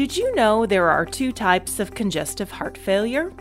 Did 0.00 0.16
you 0.16 0.34
know 0.34 0.64
there 0.64 0.88
are 0.88 1.04
two 1.04 1.30
types 1.30 1.78
of 1.78 1.94
congestive 1.94 2.50
heart 2.50 2.78
failure? 2.78 3.34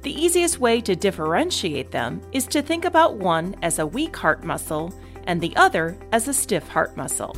The 0.00 0.24
easiest 0.24 0.58
way 0.58 0.80
to 0.80 0.96
differentiate 0.96 1.90
them 1.90 2.22
is 2.32 2.46
to 2.46 2.62
think 2.62 2.86
about 2.86 3.16
one 3.16 3.54
as 3.60 3.78
a 3.78 3.86
weak 3.86 4.16
heart 4.16 4.42
muscle 4.42 4.90
and 5.24 5.38
the 5.38 5.54
other 5.54 5.98
as 6.10 6.28
a 6.28 6.32
stiff 6.32 6.66
heart 6.66 6.96
muscle. 6.96 7.36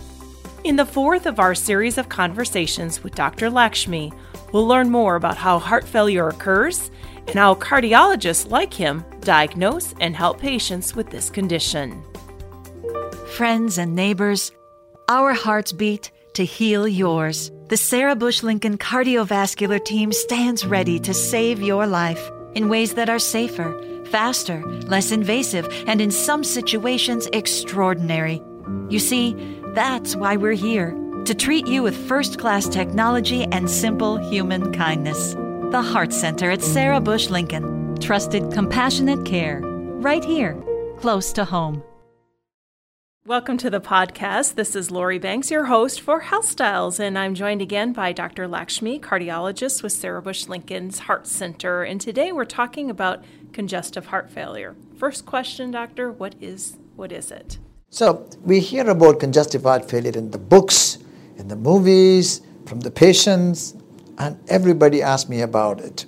In 0.62 0.76
the 0.76 0.86
fourth 0.86 1.26
of 1.26 1.40
our 1.40 1.52
series 1.52 1.98
of 1.98 2.08
conversations 2.08 3.02
with 3.02 3.16
Dr. 3.16 3.50
Lakshmi, 3.50 4.12
we'll 4.52 4.68
learn 4.68 4.88
more 4.88 5.16
about 5.16 5.36
how 5.36 5.58
heart 5.58 5.82
failure 5.82 6.28
occurs 6.28 6.92
and 7.26 7.34
how 7.34 7.56
cardiologists 7.56 8.48
like 8.48 8.72
him 8.72 9.04
diagnose 9.22 9.94
and 9.98 10.14
help 10.14 10.38
patients 10.38 10.94
with 10.94 11.10
this 11.10 11.28
condition. 11.28 12.04
Friends 13.36 13.78
and 13.78 13.96
neighbors, 13.96 14.52
our 15.08 15.32
hearts 15.32 15.72
beat 15.72 16.12
to 16.34 16.44
heal 16.44 16.86
yours. 16.86 17.50
The 17.68 17.78
Sarah 17.78 18.14
Bush 18.14 18.42
Lincoln 18.42 18.76
Cardiovascular 18.76 19.82
Team 19.82 20.12
stands 20.12 20.66
ready 20.66 20.98
to 20.98 21.14
save 21.14 21.62
your 21.62 21.86
life 21.86 22.30
in 22.54 22.68
ways 22.68 22.92
that 22.92 23.08
are 23.08 23.18
safer, 23.18 23.72
faster, 24.10 24.62
less 24.82 25.10
invasive, 25.10 25.66
and 25.86 25.98
in 25.98 26.10
some 26.10 26.44
situations 26.44 27.26
extraordinary. 27.32 28.42
You 28.90 28.98
see, 28.98 29.34
that's 29.68 30.14
why 30.14 30.36
we're 30.36 30.52
here 30.52 30.94
to 31.24 31.34
treat 31.34 31.66
you 31.66 31.82
with 31.82 31.96
first 32.06 32.38
class 32.38 32.68
technology 32.68 33.44
and 33.44 33.70
simple 33.70 34.18
human 34.18 34.70
kindness. 34.74 35.32
The 35.70 35.80
Heart 35.82 36.12
Center 36.12 36.50
at 36.50 36.60
Sarah 36.60 37.00
Bush 37.00 37.30
Lincoln. 37.30 37.98
Trusted, 37.98 38.52
compassionate 38.52 39.24
care. 39.24 39.62
Right 39.62 40.22
here, 40.22 40.62
close 40.98 41.32
to 41.32 41.46
home. 41.46 41.82
Welcome 43.26 43.56
to 43.56 43.70
the 43.70 43.80
podcast. 43.80 44.54
This 44.54 44.76
is 44.76 44.90
Lori 44.90 45.18
Banks, 45.18 45.50
your 45.50 45.64
host 45.64 46.02
for 46.02 46.20
Health 46.20 46.44
Styles, 46.44 47.00
and 47.00 47.18
I'm 47.18 47.34
joined 47.34 47.62
again 47.62 47.94
by 47.94 48.12
Dr. 48.12 48.46
Lakshmi, 48.46 49.00
cardiologist 49.00 49.82
with 49.82 49.92
Sarah 49.92 50.20
Bush 50.20 50.46
Lincoln's 50.46 50.98
Heart 50.98 51.26
Center. 51.26 51.84
And 51.84 51.98
today 51.98 52.32
we're 52.32 52.44
talking 52.44 52.90
about 52.90 53.24
congestive 53.54 54.04
heart 54.04 54.30
failure. 54.30 54.76
First 54.98 55.24
question, 55.24 55.70
doctor, 55.70 56.12
what 56.12 56.34
is 56.38 56.76
what 56.96 57.12
is 57.12 57.30
it? 57.30 57.56
So 57.88 58.28
we 58.42 58.60
hear 58.60 58.90
about 58.90 59.20
congestive 59.20 59.62
heart 59.62 59.88
failure 59.88 60.12
in 60.14 60.30
the 60.30 60.36
books, 60.36 60.98
in 61.38 61.48
the 61.48 61.56
movies, 61.56 62.42
from 62.66 62.80
the 62.80 62.90
patients, 62.90 63.74
and 64.18 64.38
everybody 64.50 65.00
asks 65.00 65.30
me 65.30 65.40
about 65.40 65.80
it. 65.80 66.04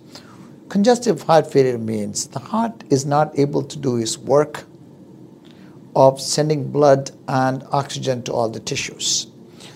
Congestive 0.69 1.23
heart 1.23 1.51
failure 1.51 1.79
means 1.79 2.27
the 2.27 2.41
heart 2.41 2.85
is 2.91 3.07
not 3.07 3.39
able 3.39 3.63
to 3.63 3.79
do 3.79 3.97
its 3.97 4.19
work 4.19 4.67
of 5.97 6.21
sending 6.21 6.71
blood 6.71 7.11
and 7.27 7.65
oxygen 7.73 8.23
to 8.23 8.33
all 8.33 8.51
the 8.51 8.61
tissues. 8.61 9.27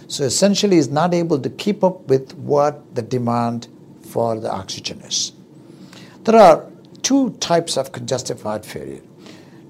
So 0.06 0.24
essentially, 0.24 0.77
is 0.77 0.90
not 0.90 1.14
able 1.14 1.40
to 1.40 1.48
keep 1.48 1.82
up 1.82 2.06
with 2.08 2.34
what 2.34 2.94
the 2.94 3.02
demand 3.02 3.68
for 4.02 4.38
the 4.38 4.50
oxygen 4.50 5.00
is. 5.00 5.32
There 6.24 6.36
are 6.36 6.66
two 7.02 7.30
types 7.40 7.78
of 7.78 7.92
congestive 7.92 8.42
heart 8.42 8.66
failure. 8.66 9.00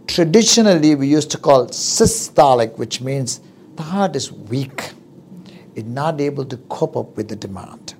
Traditionally, 0.08 0.96
we 0.96 1.06
used 1.06 1.30
to 1.30 1.38
call 1.38 1.66
systolic, 1.68 2.76
which 2.78 3.00
means 3.00 3.40
the 3.76 3.84
heart 3.84 4.16
is 4.16 4.32
weak, 4.32 4.90
it's 5.76 5.86
not 5.86 6.20
able 6.20 6.44
to 6.46 6.56
cope 6.68 6.96
up 6.96 7.16
with 7.16 7.28
the 7.28 7.36
demand, 7.36 7.94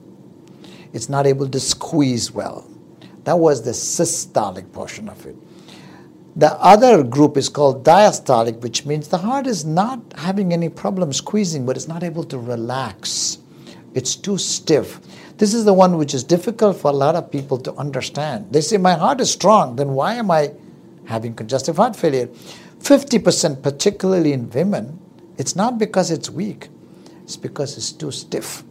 it's 0.92 1.08
not 1.08 1.26
able 1.26 1.48
to 1.48 1.60
squeeze 1.60 2.32
well. 2.32 2.66
That 3.24 3.38
was 3.38 3.62
the 3.62 3.70
systolic 3.70 4.72
portion 4.72 5.08
of 5.08 5.24
it. 5.24 5.36
The 6.40 6.54
other 6.54 7.02
group 7.02 7.36
is 7.36 7.50
called 7.50 7.84
diastolic, 7.84 8.62
which 8.62 8.86
means 8.86 9.08
the 9.08 9.18
heart 9.18 9.46
is 9.46 9.66
not 9.66 10.00
having 10.16 10.54
any 10.54 10.70
problem 10.70 11.12
squeezing, 11.12 11.66
but 11.66 11.76
it's 11.76 11.86
not 11.86 12.02
able 12.02 12.24
to 12.24 12.38
relax. 12.38 13.36
It's 13.92 14.16
too 14.16 14.38
stiff. 14.38 15.00
This 15.36 15.52
is 15.52 15.66
the 15.66 15.74
one 15.74 15.98
which 15.98 16.14
is 16.14 16.24
difficult 16.24 16.78
for 16.78 16.90
a 16.90 16.94
lot 16.94 17.14
of 17.14 17.30
people 17.30 17.58
to 17.58 17.74
understand. 17.74 18.50
They 18.54 18.62
say, 18.62 18.78
My 18.78 18.94
heart 18.94 19.20
is 19.20 19.30
strong, 19.30 19.76
then 19.76 19.90
why 19.90 20.14
am 20.14 20.30
I 20.30 20.52
having 21.04 21.34
congestive 21.34 21.76
heart 21.76 21.94
failure? 21.94 22.28
50%, 22.78 23.62
particularly 23.62 24.32
in 24.32 24.48
women, 24.48 24.98
it's 25.36 25.54
not 25.54 25.76
because 25.76 26.10
it's 26.10 26.30
weak, 26.30 26.70
it's 27.22 27.36
because 27.36 27.76
it's 27.76 27.92
too 27.92 28.10
stiff. 28.10 28.64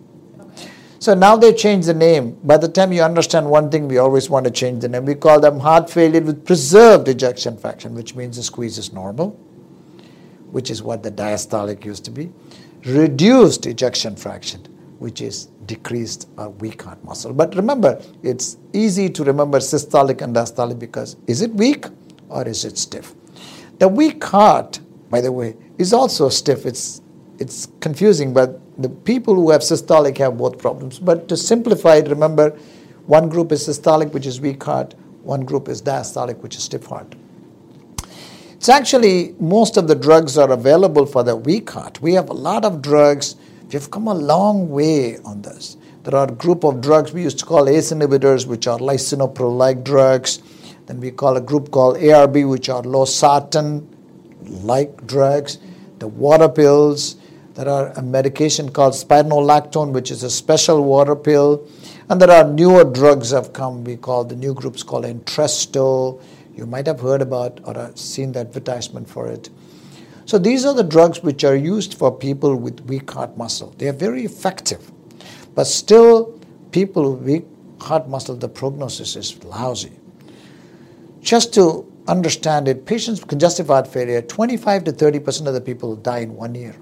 So 1.00 1.14
now 1.14 1.38
they 1.38 1.54
change 1.54 1.86
the 1.86 1.94
name. 1.94 2.38
By 2.44 2.58
the 2.58 2.68
time 2.68 2.92
you 2.92 3.02
understand 3.02 3.50
one 3.50 3.72
thing, 3.72 3.88
we 3.88 3.98
always 3.98 4.30
want 4.30 4.46
to 4.46 4.52
change 4.52 4.82
the 4.82 4.90
name. 4.90 5.06
We 5.06 5.16
call 5.16 5.40
them 5.40 5.58
heart 5.60 5.90
failure 5.90 6.20
with 6.20 6.46
preserved 6.46 7.08
ejection 7.08 7.58
fraction, 7.58 7.96
which 7.96 8.16
means 8.16 8.36
the 8.36 8.44
squeeze 8.44 8.78
is 8.78 8.92
normal, 8.92 9.30
which 10.52 10.70
is 10.70 10.84
what 10.84 11.02
the 11.02 11.12
diastolic 11.12 11.86
used 11.86 12.04
to 12.06 12.12
be. 12.12 12.30
Reduced 12.86 13.66
ejection 13.66 14.18
fraction, 14.18 14.62
which 15.00 15.22
is 15.22 15.46
decreased 15.68 16.28
or 16.38 16.50
weak 16.50 16.82
heart 16.82 17.02
muscle. 17.06 17.34
But 17.34 17.56
remember, 17.56 18.02
it's 18.22 18.58
easy 18.74 19.10
to 19.10 19.24
remember 19.24 19.60
systolic 19.60 20.22
and 20.22 20.36
diastolic 20.36 20.80
because 20.80 21.16
is 21.28 21.42
it 21.42 21.54
weak 21.54 21.86
or 22.28 22.46
is 22.46 22.66
it 22.66 22.78
stiff? 22.78 23.16
The 23.78 23.88
weak 23.88 24.22
heart, 24.22 24.82
by 25.10 25.22
the 25.22 25.32
way, 25.32 25.56
is 25.78 25.94
also 25.94 26.28
stiff. 26.28 26.66
It's 26.66 27.02
it's 27.40 27.68
confusing, 27.80 28.34
but 28.34 28.60
the 28.82 28.90
people 28.90 29.36
who 29.36 29.50
have 29.50 29.62
systolic 29.62 30.18
have 30.18 30.38
both 30.38 30.58
problems. 30.58 31.00
But 31.00 31.28
to 31.30 31.38
simplify 31.38 31.96
it, 31.96 32.08
remember 32.08 32.52
one 33.06 33.30
group 33.30 33.52
is 33.52 33.68
systolic, 33.68 34.14
which 34.14 34.26
is 34.26 34.40
weak 34.40 34.64
heart, 34.64 34.94
one 35.24 35.46
group 35.46 35.68
is 35.68 35.82
diastolic, 35.82 36.38
which 36.40 36.56
is 36.56 36.64
stiff 36.64 36.86
heart. 36.86 37.16
It's 38.52 38.70
actually 38.70 39.36
most 39.40 39.78
of 39.78 39.88
the 39.88 39.96
drugs 39.96 40.38
are 40.38 40.52
available 40.52 41.06
for 41.06 41.24
the 41.24 41.36
weak 41.36 41.70
heart. 41.70 42.02
We 42.02 42.14
have 42.14 42.30
a 42.30 42.34
lot 42.34 42.66
of 42.66 42.82
drugs. 42.82 43.36
We've 43.72 43.90
come 43.90 44.08
a 44.08 44.14
long 44.14 44.70
way 44.70 45.18
on 45.20 45.42
this. 45.42 45.78
There 46.04 46.16
are 46.16 46.28
a 46.28 46.32
group 46.32 46.64
of 46.64 46.82
drugs 46.82 47.14
we 47.14 47.24
used 47.24 47.40
to 47.40 47.46
call 47.46 47.70
ACE 47.70 47.92
inhibitors, 47.92 48.48
which 48.48 48.68
are 48.68 48.78
lisinopril 48.78 49.56
like 49.56 49.84
drugs. 49.84 50.42
Then 50.88 51.00
we 51.00 51.12
call 51.12 51.38
a 51.38 51.42
group 51.42 51.72
called 51.72 51.98
ARB, 51.98 52.50
which 52.50 52.68
are 52.68 52.82
losartan 52.82 53.86
like 54.42 55.06
drugs. 55.06 55.60
The 56.00 56.08
water 56.08 56.50
pills, 56.50 57.16
there 57.60 57.68
are 57.68 57.92
a 57.98 58.02
medication 58.02 58.70
called 58.72 58.94
spironolactone, 58.94 59.92
which 59.92 60.12
is 60.12 60.24
a 60.24 60.30
special 60.30 60.82
water 60.82 61.14
pill. 61.14 61.68
And 62.08 62.22
there 62.22 62.32
are 62.32 62.50
newer 62.50 62.86
drugs 62.86 63.32
have 63.32 63.52
come. 63.52 63.84
We 63.84 63.98
call 63.98 64.24
the 64.24 64.38
new 64.38 64.54
groups 64.54 64.82
called 64.82 65.04
Entresto. 65.04 66.24
You 66.56 66.66
might 66.66 66.88
have 66.88 67.02
heard 67.02 67.22
about 67.22 67.60
or 67.66 67.92
seen 67.96 68.32
the 68.32 68.40
advertisement 68.40 69.10
for 69.10 69.28
it. 69.28 69.50
So 70.26 70.38
these 70.38 70.64
are 70.64 70.74
the 70.74 70.86
drugs 70.86 71.22
which 71.22 71.44
are 71.44 71.58
used 71.58 71.96
for 71.96 72.18
people 72.18 72.56
with 72.56 72.80
weak 72.86 73.12
heart 73.12 73.36
muscle. 73.36 73.76
They 73.78 73.90
are 73.90 74.00
very 74.08 74.24
effective. 74.24 74.90
But 75.54 75.66
still, 75.66 76.40
people 76.72 77.14
with 77.14 77.24
weak 77.28 77.46
heart 77.82 78.08
muscle, 78.08 78.38
the 78.38 78.48
prognosis 78.48 79.18
is 79.18 79.44
lousy. 79.44 80.00
Just 81.20 81.54
to 81.56 81.92
understand 82.08 82.70
it, 82.70 82.86
patients 82.86 83.20
with 83.20 83.28
congestive 83.28 83.68
heart 83.68 83.86
failure, 83.86 84.22
25 84.22 84.86
to 84.86 84.92
30 84.94 85.20
percent 85.20 85.48
of 85.50 85.54
the 85.54 85.60
people 85.60 85.98
die 85.98 86.20
in 86.20 86.38
one 86.38 86.56
year. 86.56 86.78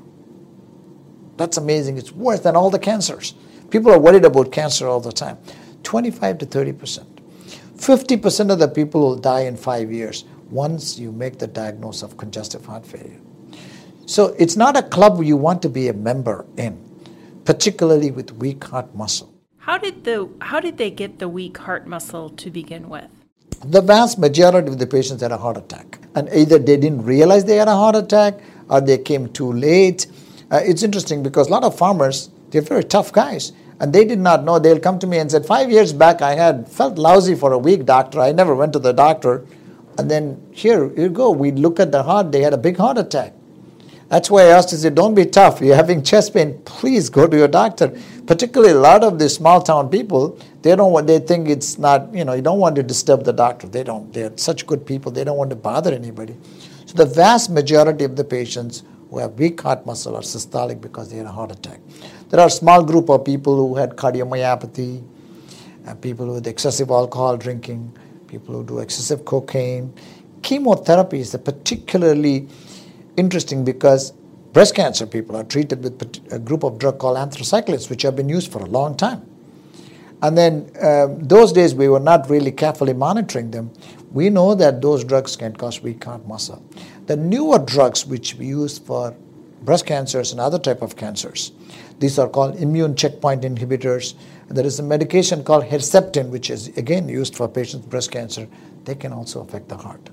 That's 1.37 1.57
amazing. 1.57 1.97
It's 1.97 2.11
worse 2.11 2.41
than 2.41 2.55
all 2.55 2.69
the 2.69 2.79
cancers. 2.79 3.35
People 3.69 3.91
are 3.91 3.99
worried 3.99 4.25
about 4.25 4.51
cancer 4.51 4.87
all 4.87 4.99
the 4.99 5.11
time. 5.11 5.37
25 5.83 6.39
to 6.39 6.45
30 6.45 6.73
percent. 6.73 7.21
50 7.77 8.17
percent 8.17 8.51
of 8.51 8.59
the 8.59 8.67
people 8.67 9.01
will 9.01 9.15
die 9.15 9.41
in 9.41 9.55
five 9.55 9.91
years 9.91 10.25
once 10.49 10.97
you 10.97 11.11
make 11.11 11.37
the 11.37 11.47
diagnosis 11.47 12.01
of 12.01 12.17
congestive 12.17 12.65
heart 12.65 12.85
failure. 12.85 13.19
So 14.05 14.35
it's 14.39 14.55
not 14.55 14.77
a 14.77 14.81
club 14.81 15.21
you 15.21 15.37
want 15.37 15.61
to 15.61 15.69
be 15.69 15.89
a 15.89 15.93
member 15.93 16.45
in, 16.57 16.77
particularly 17.45 18.09
with 18.09 18.31
weak 18.37 18.63
heart 18.63 18.95
muscle. 18.95 19.33
How 19.57 19.77
did 19.77 20.05
the 20.05 20.29
how 20.39 20.59
did 20.61 20.77
they 20.77 20.89
get 20.89 21.19
the 21.19 21.27
weak 21.27 21.57
heart 21.57 21.85
muscle 21.85 22.29
to 22.29 22.49
begin 22.49 22.89
with? 22.89 23.09
The 23.65 23.81
vast 23.81 24.17
majority 24.17 24.69
of 24.69 24.79
the 24.79 24.87
patients 24.87 25.21
had 25.21 25.31
a 25.31 25.37
heart 25.37 25.57
attack, 25.57 25.99
and 26.15 26.29
either 26.33 26.57
they 26.57 26.77
didn't 26.77 27.03
realize 27.03 27.43
they 27.43 27.57
had 27.57 27.67
a 27.67 27.75
heart 27.75 27.95
attack, 27.95 28.39
or 28.69 28.79
they 28.79 28.97
came 28.97 29.27
too 29.27 29.51
late, 29.51 30.07
uh, 30.51 30.59
it's 30.63 30.83
interesting 30.83 31.23
because 31.23 31.47
a 31.47 31.51
lot 31.51 31.63
of 31.63 31.77
farmers, 31.77 32.29
they're 32.49 32.61
very 32.61 32.83
tough 32.83 33.11
guys. 33.11 33.51
And 33.79 33.93
they 33.93 34.05
did 34.05 34.19
not 34.19 34.43
know. 34.43 34.57
They'll 34.57 34.79
come 34.79 34.97
to 34.99 35.07
me 35.07 35.19
and 35.19 35.29
said, 35.29 35.45
five 35.45 35.69
years 35.69 35.93
back, 35.93 36.21
I 36.21 36.33
had 36.33 36.67
felt 36.67 36.97
lousy 36.97 37.35
for 37.35 37.51
a 37.53 37.57
week, 37.57 37.85
doctor. 37.85 38.19
I 38.19 38.31
never 38.31 38.55
went 38.55 38.73
to 38.73 38.79
the 38.79 38.91
doctor. 38.91 39.45
And 39.99 40.09
then 40.09 40.41
here 40.51 40.91
you 40.99 41.09
go. 41.09 41.31
We 41.31 41.51
look 41.51 41.79
at 41.79 41.91
the 41.91 42.01
heart. 42.03 42.31
They 42.31 42.41
had 42.41 42.53
a 42.53 42.57
big 42.57 42.77
heart 42.77 42.97
attack. 42.97 43.33
That's 44.09 44.31
why 44.31 44.43
I 44.43 44.47
asked 44.47 44.69
to 44.69 44.77
say, 44.77 44.89
don't 44.89 45.15
be 45.15 45.25
tough. 45.25 45.59
You're 45.59 45.75
having 45.75 46.01
chest 46.01 46.33
pain. 46.33 46.61
Please 46.63 47.09
go 47.09 47.27
to 47.27 47.37
your 47.37 47.49
doctor. 47.49 47.93
Particularly 48.25 48.73
a 48.73 48.79
lot 48.79 49.03
of 49.03 49.19
the 49.19 49.27
small 49.27 49.61
town 49.61 49.89
people, 49.89 50.39
they 50.61 50.75
don't 50.75 50.93
want, 50.93 51.07
they 51.07 51.19
think 51.19 51.49
it's 51.49 51.77
not, 51.77 52.13
you 52.13 52.23
know, 52.23 52.33
you 52.33 52.41
don't 52.41 52.59
want 52.59 52.77
to 52.77 52.83
disturb 52.83 53.25
the 53.25 53.33
doctor. 53.33 53.67
They 53.67 53.83
don't, 53.83 54.11
they're 54.13 54.31
such 54.37 54.65
good 54.65 54.85
people. 54.85 55.11
They 55.11 55.25
don't 55.25 55.37
want 55.37 55.49
to 55.49 55.57
bother 55.57 55.93
anybody. 55.93 56.35
So 56.85 56.93
the 56.93 57.05
vast 57.05 57.49
majority 57.49 58.05
of 58.05 58.15
the 58.15 58.23
patients 58.23 58.83
who 59.09 59.19
have 59.19 59.33
weak 59.33 59.61
heart 59.61 59.85
muscle 59.85 60.15
are 60.15 60.21
systolic 60.21 60.81
because 60.81 61.09
they 61.09 61.17
had 61.17 61.25
a 61.25 61.31
heart 61.31 61.51
attack. 61.51 61.79
There 62.29 62.39
are 62.39 62.47
a 62.47 62.51
small 62.51 62.83
group 62.83 63.09
of 63.09 63.23
people 63.23 63.55
who 63.55 63.75
had 63.75 63.91
cardiomyopathy, 63.91 65.03
uh, 65.87 65.95
people 65.95 66.27
with 66.27 66.47
excessive 66.47 66.89
alcohol 66.89 67.37
drinking, 67.37 67.97
people 68.27 68.55
who 68.55 68.63
do 68.63 68.79
excessive 68.79 69.23
cocaine. 69.23 69.93
Chemotherapy 70.41 71.19
is 71.19 71.35
particularly 71.43 72.47
interesting 73.15 73.63
because 73.63 74.11
breast 74.51 74.75
cancer 74.75 75.05
people 75.05 75.35
are 75.35 75.43
treated 75.43 75.83
with 75.83 76.33
a 76.33 76.39
group 76.39 76.63
of 76.63 76.77
drug 76.77 76.99
called 76.99 77.17
anthracyclines, 77.17 77.89
which 77.89 78.01
have 78.01 78.15
been 78.15 78.29
used 78.29 78.51
for 78.51 78.59
a 78.59 78.65
long 78.65 78.97
time. 78.97 79.25
And 80.21 80.37
then 80.37 80.71
um, 80.81 81.19
those 81.23 81.53
days 81.53 81.75
we 81.75 81.89
were 81.89 81.99
not 81.99 82.29
really 82.29 82.51
carefully 82.51 82.93
monitoring 82.93 83.51
them. 83.51 83.71
We 84.11 84.29
know 84.29 84.55
that 84.55 84.81
those 84.81 85.03
drugs 85.03 85.35
can 85.35 85.55
cause 85.55 85.81
weak 85.81 86.03
heart 86.03 86.27
muscle. 86.27 86.63
The 87.07 87.15
newer 87.15 87.57
drugs 87.57 88.05
which 88.05 88.35
we 88.35 88.47
use 88.47 88.77
for 88.77 89.15
breast 89.61 89.85
cancers 89.85 90.33
and 90.33 90.41
other 90.41 90.59
type 90.59 90.81
of 90.81 90.97
cancers, 90.97 91.53
these 91.99 92.19
are 92.19 92.27
called 92.27 92.57
immune 92.57 92.95
checkpoint 92.95 93.43
inhibitors. 93.43 94.13
There 94.49 94.65
is 94.65 94.77
a 94.79 94.83
medication 94.83 95.41
called 95.45 95.63
Herceptin, 95.63 96.29
which 96.29 96.49
is 96.49 96.67
again 96.77 97.07
used 97.07 97.33
for 97.33 97.47
patients 97.47 97.83
with 97.83 97.89
breast 97.89 98.11
cancer. 98.11 98.49
They 98.83 98.93
can 98.95 99.13
also 99.13 99.39
affect 99.39 99.69
the 99.69 99.77
heart. 99.77 100.09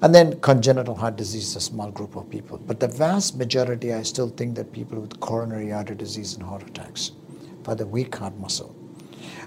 And 0.00 0.14
then 0.14 0.40
congenital 0.40 0.94
heart 0.94 1.16
disease 1.16 1.48
is 1.48 1.56
a 1.56 1.60
small 1.60 1.90
group 1.90 2.16
of 2.16 2.30
people. 2.30 2.56
But 2.56 2.80
the 2.80 2.88
vast 2.88 3.36
majority, 3.36 3.92
I 3.92 4.02
still 4.02 4.30
think 4.30 4.54
that 4.56 4.72
people 4.72 4.98
with 4.98 5.20
coronary 5.20 5.72
artery 5.72 5.96
disease 5.96 6.32
and 6.34 6.42
heart 6.42 6.62
attacks 6.62 7.12
for 7.64 7.74
the 7.74 7.86
weak 7.86 8.16
heart 8.16 8.38
muscle. 8.38 8.74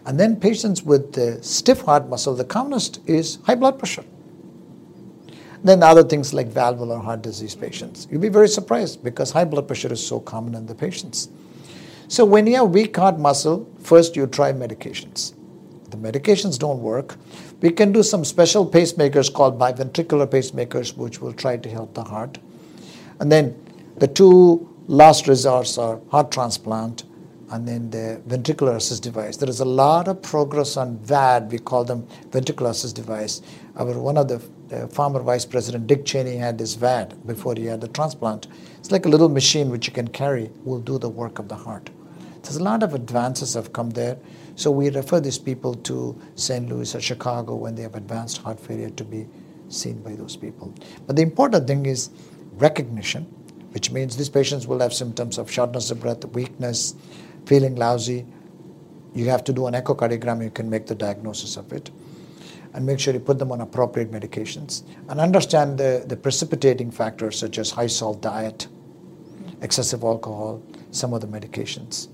And 0.06 0.20
then 0.20 0.40
patients 0.40 0.84
with 0.84 1.12
the 1.14 1.42
stiff 1.42 1.82
heart 1.82 2.08
muscle, 2.08 2.36
the 2.36 2.46
commonest 2.46 3.00
is 3.08 3.40
high 3.46 3.56
blood 3.56 3.80
pressure. 3.80 4.06
Then 5.64 5.84
other 5.84 6.04
things 6.04 6.34
like 6.34 6.48
valvular 6.48 6.98
heart 6.98 7.22
disease 7.22 7.56
patients. 7.56 8.08
You'll 8.10 8.22
be 8.22 8.30
very 8.30 8.48
surprised 8.48 9.04
because 9.04 9.32
high 9.32 9.46
blood 9.46 9.68
pressure 9.68 9.92
is 9.92 10.06
so 10.06 10.20
common 10.20 10.56
in 10.56 10.66
the 10.66 10.76
patients. 10.76 11.30
So 12.08 12.26
when 12.26 12.48
you 12.48 12.56
have 12.56 12.70
weak 12.70 12.96
heart 12.96 13.20
muscle, 13.20 13.70
first 13.80 14.16
you 14.16 14.26
try 14.26 14.52
medications. 14.54 15.34
The 15.90 15.98
medications 15.98 16.58
don't 16.58 16.80
work. 16.82 17.18
We 17.62 17.72
can 17.72 17.92
do 17.92 18.04
some 18.04 18.24
special 18.24 18.66
pacemakers 18.66 19.32
called 19.32 19.60
biventricular 19.60 20.28
pacemakers, 20.28 20.96
which 20.96 21.20
will 21.20 21.34
try 21.34 21.58
to 21.58 21.70
help 21.70 21.94
the 21.94 22.04
heart. 22.04 22.38
And 23.20 23.32
then 23.32 23.56
the 23.98 24.08
two 24.08 24.68
last 24.88 25.28
resorts 25.28 25.78
are 25.78 26.00
heart 26.10 26.32
transplant 26.32 27.04
and 27.52 27.68
then 27.68 27.90
the 27.90 28.22
ventricular 28.28 28.76
assist 28.76 29.04
device. 29.04 29.38
There 29.38 29.50
is 29.50 29.60
a 29.60 29.66
lot 29.66 30.08
of 30.08 30.22
progress 30.22 30.78
on 30.78 30.98
VAD. 31.00 31.52
We 31.52 31.60
call 31.60 31.84
them 31.84 32.08
ventricular 32.30 32.70
assist 32.70 32.96
device. 32.96 33.42
Our 33.76 33.98
one 34.00 34.18
of 34.18 34.28
the 34.28 34.42
uh, 34.72 34.88
former 34.88 35.20
vice 35.22 35.46
president 35.46 35.88
Dick 35.88 36.06
Cheney 36.06 36.38
had 36.38 36.58
this 36.58 36.76
VAD 36.76 37.26
before 37.26 37.56
he 37.56 37.66
had 37.66 37.82
the 37.82 37.88
transplant. 37.88 38.48
It's 38.78 38.92
like 38.92 39.06
a 39.06 39.10
little 39.10 39.30
machine 39.30 39.70
which 39.70 39.88
you 39.88 39.94
can 39.94 40.08
carry. 40.08 40.52
Will 40.64 40.80
do 40.80 41.00
the 41.00 41.10
work 41.10 41.40
of 41.40 41.48
the 41.48 41.56
heart. 41.56 41.90
There's 42.44 42.58
a 42.58 42.64
lot 42.64 42.84
of 42.84 42.94
advances 42.94 43.54
have 43.56 43.74
come 43.74 43.90
there. 43.92 44.18
So 44.56 44.72
we 44.72 44.90
refer 44.90 45.20
these 45.20 45.38
people 45.38 45.74
to 45.76 46.20
St. 46.36 46.68
Louis 46.70 46.94
or 46.94 47.02
Chicago 47.02 47.56
when 47.56 47.76
they 47.76 47.82
have 47.82 47.96
advanced 47.96 48.40
heart 48.40 48.60
failure 48.60 48.90
to 48.90 49.04
be 49.04 49.28
seen 49.70 50.02
by 50.02 50.16
those 50.16 50.36
people. 50.36 50.74
But 51.08 51.16
the 51.16 51.22
important 51.22 51.68
thing 51.68 51.86
is 51.86 52.10
recognition, 52.54 53.24
which 53.72 53.92
means 53.92 54.18
these 54.18 54.30
patients 54.30 54.68
will 54.68 54.80
have 54.80 54.94
symptoms 54.94 55.38
of 55.38 55.50
shortness 55.50 55.92
of 55.92 56.00
breath, 56.02 56.26
weakness, 56.26 56.96
feeling 57.50 57.76
lousy. 57.76 58.26
You 59.16 59.26
have 59.30 59.44
to 59.46 59.54
do 59.54 59.66
an 59.66 59.74
echocardiogram, 59.74 60.44
you 60.44 60.52
can 60.52 60.70
make 60.70 60.86
the 60.86 60.94
diagnosis 60.94 61.58
of 61.58 61.74
it. 61.74 61.90
And 62.74 62.86
make 62.86 63.00
sure 63.00 63.12
you 63.12 63.20
put 63.20 63.40
them 63.40 63.52
on 63.52 63.62
appropriate 63.62 64.12
medications. 64.12 64.84
And 65.10 65.20
understand 65.20 65.80
the, 65.80 66.06
the 66.08 66.16
precipitating 66.16 66.92
factors 66.92 67.40
such 67.40 67.58
as 67.58 67.72
high 67.72 67.88
salt 67.88 68.22
diet, 68.22 68.68
excessive 69.62 70.04
alcohol, 70.04 70.62
some 70.92 71.12
of 71.12 71.22
the 71.22 71.28
medications. 71.28 72.10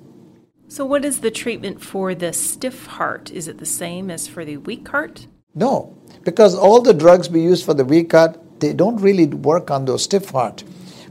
So, 0.70 0.86
what 0.86 1.04
is 1.04 1.20
the 1.20 1.30
treatment 1.30 1.84
for 1.84 2.16
the 2.16 2.32
stiff 2.32 2.86
heart? 2.86 3.30
Is 3.32 3.50
it 3.50 3.58
the 3.58 3.66
same 3.66 4.10
as 4.10 4.28
for 4.28 4.46
the 4.46 4.58
weak 4.58 4.88
heart? 4.88 5.28
No, 5.54 5.96
because 6.24 6.56
all 6.56 6.82
the 6.82 6.94
drugs 6.94 7.30
we 7.30 7.42
use 7.42 7.62
for 7.62 7.74
the 7.74 7.86
weak 7.86 8.14
heart, 8.14 8.40
they 8.62 8.74
don't 8.74 9.00
really 9.02 9.28
work 9.28 9.70
on 9.70 9.84
those 9.86 10.04
stiff 10.04 10.30
heart. 10.30 10.64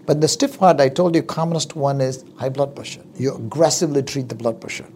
But 0.06 0.20
the 0.20 0.28
stiff 0.28 0.56
heart, 0.56 0.80
I 0.80 0.88
told 0.88 1.14
you, 1.14 1.22
commonest 1.22 1.76
one 1.76 2.00
is 2.00 2.24
high 2.36 2.50
blood 2.50 2.74
pressure. 2.76 3.02
You 3.16 3.34
aggressively 3.34 4.02
treat 4.02 4.28
the 4.28 4.34
blood 4.34 4.60
pressure. 4.60 4.86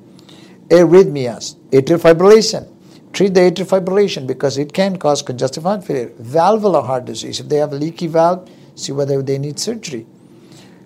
Arrhythmias, 0.69 1.57
atrial 1.71 1.99
fibrillation. 1.99 2.69
Treat 3.13 3.33
the 3.33 3.41
atrial 3.41 3.67
fibrillation 3.67 4.27
because 4.27 4.59
it 4.59 4.73
can 4.75 4.99
cause 4.99 5.23
congestive 5.23 5.63
heart 5.63 5.83
failure. 5.83 6.11
Valvular 6.21 6.85
heart 6.85 7.07
disease, 7.07 7.41
if 7.41 7.49
they 7.49 7.57
have 7.57 7.73
a 7.73 7.77
leaky 7.77 8.07
valve, 8.07 8.49
see 8.75 8.93
whether 8.93 9.23
they 9.23 9.39
need 9.39 9.59
surgery. 9.59 10.07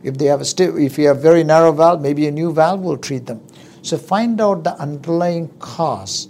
If 0.05 0.19
they 0.19 0.27
have 0.27 0.41
a 0.41 0.45
stiff, 0.45 0.77
if 0.77 0.99
you 0.99 1.09
have 1.09 1.21
very 1.21 1.43
narrow 1.43 1.73
valve, 1.73 2.01
maybe 2.01 2.27
a 2.27 2.31
new 2.31 2.53
valve 2.53 2.81
will 2.81 2.99
treat 2.99 3.27
them. 3.27 3.45
So 3.83 3.99
find 3.99 4.41
out 4.41 4.63
the 4.63 4.75
underlying 4.81 5.49
cause 5.59 6.29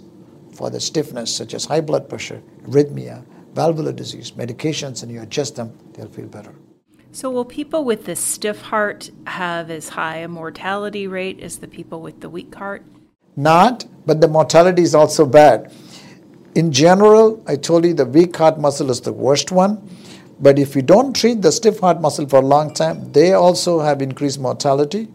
for 0.51 0.69
the 0.69 0.79
stiffness, 0.79 1.35
such 1.35 1.53
as 1.53 1.65
high 1.65 1.81
blood 1.81 2.09
pressure, 2.09 2.41
arrhythmia, 2.65 3.23
valvular 3.53 3.91
disease, 3.91 4.31
medications, 4.31 5.03
and 5.03 5.11
you 5.11 5.21
adjust 5.21 5.55
them, 5.55 5.77
they'll 5.93 6.07
feel 6.07 6.27
better. 6.27 6.53
So, 7.13 7.29
will 7.29 7.45
people 7.45 7.85
with 7.85 8.05
the 8.05 8.15
stiff 8.17 8.63
heart 8.63 9.09
have 9.27 9.71
as 9.71 9.89
high 9.89 10.17
a 10.17 10.27
mortality 10.27 11.07
rate 11.07 11.39
as 11.39 11.59
the 11.59 11.67
people 11.67 12.01
with 12.01 12.19
the 12.19 12.29
weak 12.29 12.53
heart? 12.55 12.83
Not, 13.37 13.85
but 14.05 14.19
the 14.19 14.27
mortality 14.27 14.81
is 14.81 14.93
also 14.93 15.25
bad. 15.25 15.71
In 16.55 16.73
general, 16.73 17.41
I 17.47 17.55
told 17.55 17.85
you 17.85 17.93
the 17.93 18.05
weak 18.05 18.35
heart 18.35 18.59
muscle 18.59 18.91
is 18.91 18.99
the 18.99 19.13
worst 19.13 19.51
one. 19.51 19.89
But 20.39 20.59
if 20.59 20.75
you 20.75 20.81
don't 20.81 21.15
treat 21.15 21.41
the 21.41 21.51
stiff 21.51 21.79
heart 21.79 22.01
muscle 22.01 22.27
for 22.27 22.39
a 22.39 22.45
long 22.45 22.73
time, 22.73 23.11
they 23.13 23.31
also 23.33 23.79
have 23.79 24.01
increased 24.01 24.39
mortality 24.39 25.07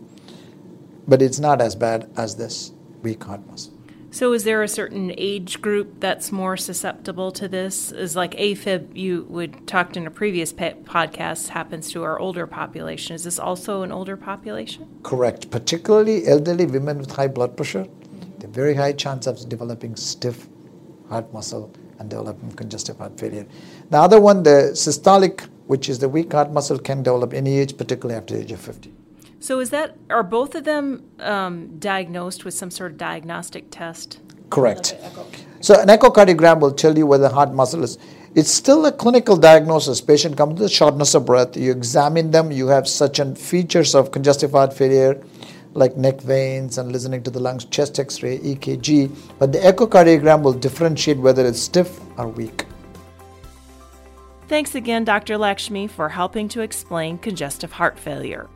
but 1.08 1.22
it's 1.22 1.40
not 1.40 1.62
as 1.62 1.74
bad 1.74 2.08
as 2.16 2.36
this 2.36 2.72
weak 3.02 3.24
heart 3.24 3.44
muscle. 3.48 3.77
So, 4.10 4.32
is 4.32 4.44
there 4.44 4.62
a 4.62 4.68
certain 4.68 5.12
age 5.18 5.60
group 5.60 6.00
that's 6.00 6.32
more 6.32 6.56
susceptible 6.56 7.30
to 7.32 7.46
this? 7.46 7.92
Is 7.92 8.16
like 8.16 8.32
AFib, 8.36 8.96
you 8.96 9.26
would 9.28 9.66
talked 9.66 9.98
in 9.98 10.06
a 10.06 10.10
previous 10.10 10.50
podcast, 10.50 11.48
happens 11.48 11.92
to 11.92 12.04
our 12.04 12.18
older 12.18 12.46
population. 12.46 13.14
Is 13.14 13.24
this 13.24 13.38
also 13.38 13.82
an 13.82 13.92
older 13.92 14.16
population? 14.16 14.88
Correct. 15.02 15.50
Particularly 15.50 16.26
elderly 16.26 16.64
women 16.64 16.98
with 16.98 17.10
high 17.10 17.28
blood 17.28 17.54
pressure, 17.54 17.86
they 18.38 18.46
have 18.46 18.50
very 18.50 18.74
high 18.74 18.92
chance 18.92 19.26
of 19.26 19.46
developing 19.46 19.94
stiff 19.94 20.48
heart 21.10 21.30
muscle 21.34 21.70
and 21.98 22.08
developing 22.08 22.50
congestive 22.52 22.96
heart 22.96 23.18
failure. 23.20 23.46
The 23.90 23.98
other 23.98 24.20
one, 24.20 24.42
the 24.42 24.70
systolic, 24.72 25.48
which 25.66 25.90
is 25.90 25.98
the 25.98 26.08
weak 26.08 26.32
heart 26.32 26.50
muscle, 26.50 26.78
can 26.78 27.02
develop 27.02 27.34
any 27.34 27.58
age, 27.58 27.76
particularly 27.76 28.16
after 28.18 28.34
the 28.34 28.40
age 28.40 28.52
of 28.52 28.60
50. 28.60 28.90
So 29.40 29.60
is 29.60 29.70
that 29.70 29.96
are 30.10 30.22
both 30.22 30.54
of 30.54 30.64
them 30.64 31.04
um, 31.20 31.78
diagnosed 31.78 32.44
with 32.44 32.54
some 32.54 32.70
sort 32.70 32.92
of 32.92 32.98
diagnostic 32.98 33.66
test? 33.70 34.20
Correct. 34.50 34.96
So 35.60 35.80
an 35.80 35.88
echocardiogram 35.88 36.60
will 36.60 36.72
tell 36.72 36.96
you 36.96 37.06
whether 37.06 37.28
the 37.28 37.34
heart 37.34 37.52
muscle 37.52 37.84
is. 37.84 37.98
It's 38.34 38.50
still 38.50 38.86
a 38.86 38.92
clinical 38.92 39.36
diagnosis. 39.36 40.00
Patient 40.00 40.36
comes 40.36 40.60
with 40.60 40.70
shortness 40.70 41.14
of 41.14 41.26
breath. 41.26 41.56
You 41.56 41.70
examine 41.70 42.30
them. 42.30 42.52
You 42.52 42.68
have 42.68 42.86
such 42.86 43.18
an 43.18 43.34
features 43.34 43.94
of 43.94 44.10
congestive 44.10 44.52
heart 44.52 44.72
failure, 44.72 45.22
like 45.74 45.96
neck 45.96 46.20
veins 46.20 46.78
and 46.78 46.92
listening 46.92 47.22
to 47.24 47.30
the 47.30 47.40
lungs, 47.40 47.64
chest 47.64 47.98
X-ray, 47.98 48.38
EKG. 48.38 49.14
But 49.38 49.52
the 49.52 49.58
echocardiogram 49.58 50.42
will 50.42 50.52
differentiate 50.52 51.18
whether 51.18 51.46
it's 51.46 51.60
stiff 51.60 52.00
or 52.18 52.28
weak. 52.28 52.66
Thanks 54.46 54.74
again, 54.74 55.04
Dr. 55.04 55.36
Lakshmi, 55.36 55.86
for 55.86 56.08
helping 56.08 56.48
to 56.50 56.60
explain 56.60 57.18
congestive 57.18 57.72
heart 57.72 57.98
failure. 57.98 58.48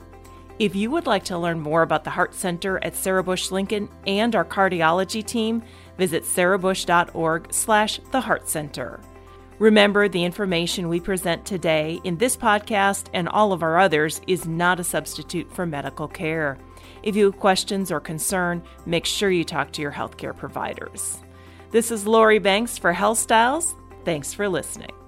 If 0.58 0.76
you 0.76 0.90
would 0.90 1.06
like 1.06 1.24
to 1.24 1.38
learn 1.38 1.60
more 1.60 1.82
about 1.82 2.04
the 2.04 2.10
Heart 2.10 2.34
Center 2.34 2.78
at 2.84 2.94
Sarah 2.94 3.24
Bush 3.24 3.50
Lincoln 3.50 3.88
and 4.06 4.36
our 4.36 4.44
cardiology 4.44 5.24
team, 5.24 5.62
visit 5.96 6.24
sarahbush.org 6.24 7.52
slash 7.52 8.00
the 8.10 8.20
Heart 8.20 8.48
Center. 8.48 9.00
Remember, 9.58 10.08
the 10.08 10.24
information 10.24 10.88
we 10.88 11.00
present 11.00 11.44
today 11.46 12.00
in 12.04 12.16
this 12.16 12.36
podcast 12.36 13.06
and 13.14 13.28
all 13.28 13.52
of 13.52 13.62
our 13.62 13.78
others 13.78 14.20
is 14.26 14.46
not 14.46 14.80
a 14.80 14.84
substitute 14.84 15.50
for 15.52 15.66
medical 15.66 16.08
care. 16.08 16.58
If 17.02 17.16
you 17.16 17.26
have 17.26 17.38
questions 17.40 17.90
or 17.90 18.00
concern, 18.00 18.62
make 18.86 19.06
sure 19.06 19.30
you 19.30 19.44
talk 19.44 19.72
to 19.72 19.82
your 19.82 19.92
healthcare 19.92 20.36
providers. 20.36 21.18
This 21.70 21.90
is 21.90 22.06
Lori 22.06 22.38
Banks 22.38 22.76
for 22.76 22.92
Health 22.92 23.18
Styles. 23.18 23.74
Thanks 24.04 24.34
for 24.34 24.48
listening. 24.48 25.01